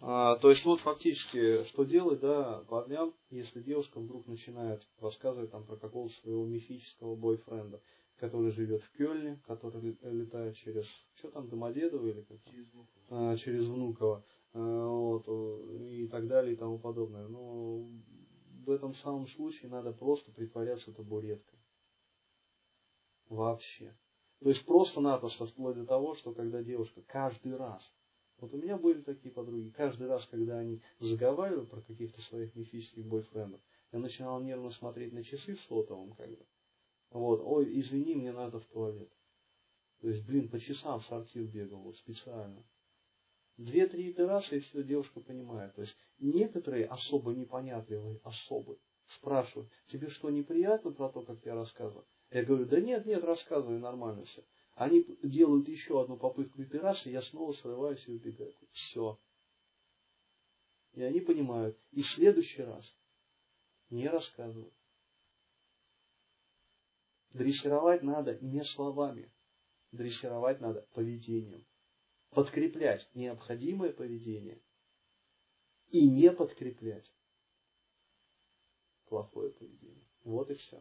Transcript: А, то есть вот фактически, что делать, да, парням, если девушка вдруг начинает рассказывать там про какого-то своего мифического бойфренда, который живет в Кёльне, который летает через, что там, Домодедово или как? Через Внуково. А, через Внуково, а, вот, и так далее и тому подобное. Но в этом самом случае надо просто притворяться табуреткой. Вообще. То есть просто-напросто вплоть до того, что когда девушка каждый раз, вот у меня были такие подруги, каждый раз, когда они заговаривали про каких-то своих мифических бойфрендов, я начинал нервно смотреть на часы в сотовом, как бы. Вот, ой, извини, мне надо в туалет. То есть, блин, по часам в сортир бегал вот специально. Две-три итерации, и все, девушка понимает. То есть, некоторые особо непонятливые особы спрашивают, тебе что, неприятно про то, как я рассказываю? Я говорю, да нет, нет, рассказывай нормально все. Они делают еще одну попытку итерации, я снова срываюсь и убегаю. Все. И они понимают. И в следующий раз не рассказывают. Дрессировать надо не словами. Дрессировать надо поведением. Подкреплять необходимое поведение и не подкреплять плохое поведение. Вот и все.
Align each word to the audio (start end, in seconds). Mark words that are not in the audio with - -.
А, 0.00 0.36
то 0.36 0.50
есть 0.50 0.64
вот 0.64 0.80
фактически, 0.80 1.64
что 1.64 1.84
делать, 1.84 2.20
да, 2.20 2.64
парням, 2.68 3.12
если 3.30 3.60
девушка 3.60 3.98
вдруг 3.98 4.26
начинает 4.26 4.88
рассказывать 5.00 5.50
там 5.50 5.66
про 5.66 5.76
какого-то 5.76 6.14
своего 6.14 6.46
мифического 6.46 7.16
бойфренда, 7.16 7.80
который 8.16 8.50
живет 8.50 8.82
в 8.84 8.92
Кёльне, 8.92 9.42
который 9.46 9.98
летает 10.02 10.56
через, 10.56 10.86
что 11.14 11.30
там, 11.30 11.48
Домодедово 11.48 12.06
или 12.06 12.22
как? 12.22 12.38
Через 12.44 12.68
Внуково. 12.70 13.02
А, 13.10 13.36
через 13.36 13.68
Внуково, 13.68 14.24
а, 14.52 14.86
вот, 14.86 15.28
и 15.80 16.06
так 16.06 16.28
далее 16.28 16.54
и 16.54 16.56
тому 16.56 16.78
подобное. 16.78 17.26
Но 17.26 17.84
в 18.64 18.70
этом 18.70 18.94
самом 18.94 19.26
случае 19.26 19.70
надо 19.70 19.92
просто 19.92 20.30
притворяться 20.30 20.92
табуреткой. 20.92 21.58
Вообще. 23.28 23.96
То 24.40 24.48
есть 24.50 24.64
просто-напросто 24.64 25.46
вплоть 25.46 25.76
до 25.76 25.84
того, 25.84 26.14
что 26.14 26.32
когда 26.32 26.62
девушка 26.62 27.02
каждый 27.02 27.56
раз, 27.56 27.92
вот 28.40 28.54
у 28.54 28.56
меня 28.56 28.76
были 28.76 29.00
такие 29.00 29.32
подруги, 29.32 29.70
каждый 29.70 30.06
раз, 30.06 30.26
когда 30.26 30.58
они 30.58 30.80
заговаривали 30.98 31.66
про 31.66 31.80
каких-то 31.80 32.22
своих 32.22 32.54
мифических 32.54 33.04
бойфрендов, 33.04 33.60
я 33.92 33.98
начинал 33.98 34.40
нервно 34.40 34.70
смотреть 34.70 35.12
на 35.12 35.24
часы 35.24 35.54
в 35.54 35.60
сотовом, 35.60 36.12
как 36.14 36.30
бы. 36.30 36.46
Вот, 37.10 37.40
ой, 37.42 37.78
извини, 37.78 38.14
мне 38.14 38.32
надо 38.32 38.60
в 38.60 38.66
туалет. 38.66 39.10
То 40.00 40.08
есть, 40.08 40.24
блин, 40.24 40.48
по 40.48 40.58
часам 40.60 41.00
в 41.00 41.04
сортир 41.04 41.44
бегал 41.44 41.80
вот 41.80 41.96
специально. 41.96 42.64
Две-три 43.56 44.12
итерации, 44.12 44.58
и 44.58 44.60
все, 44.60 44.84
девушка 44.84 45.20
понимает. 45.20 45.74
То 45.74 45.80
есть, 45.80 45.96
некоторые 46.18 46.86
особо 46.86 47.32
непонятливые 47.32 48.20
особы 48.22 48.78
спрашивают, 49.06 49.68
тебе 49.86 50.08
что, 50.08 50.30
неприятно 50.30 50.92
про 50.92 51.08
то, 51.08 51.22
как 51.22 51.44
я 51.44 51.54
рассказываю? 51.54 52.06
Я 52.30 52.44
говорю, 52.44 52.66
да 52.66 52.80
нет, 52.80 53.06
нет, 53.06 53.24
рассказывай 53.24 53.78
нормально 53.78 54.24
все. 54.26 54.44
Они 54.78 55.04
делают 55.24 55.66
еще 55.66 56.00
одну 56.00 56.16
попытку 56.16 56.62
итерации, 56.62 57.10
я 57.10 57.20
снова 57.20 57.50
срываюсь 57.50 58.06
и 58.06 58.12
убегаю. 58.12 58.54
Все. 58.70 59.18
И 60.92 61.02
они 61.02 61.20
понимают. 61.20 61.76
И 61.90 62.02
в 62.02 62.08
следующий 62.08 62.62
раз 62.62 62.96
не 63.90 64.06
рассказывают. 64.06 64.72
Дрессировать 67.32 68.04
надо 68.04 68.38
не 68.38 68.62
словами. 68.62 69.32
Дрессировать 69.90 70.60
надо 70.60 70.82
поведением. 70.94 71.66
Подкреплять 72.30 73.10
необходимое 73.14 73.92
поведение 73.92 74.62
и 75.88 76.08
не 76.08 76.30
подкреплять 76.30 77.12
плохое 79.06 79.50
поведение. 79.50 80.08
Вот 80.22 80.52
и 80.52 80.54
все. 80.54 80.80